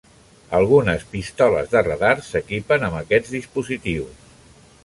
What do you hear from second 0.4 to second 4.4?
Algunes pistoles de radar s'equipen amb aquests dispositius.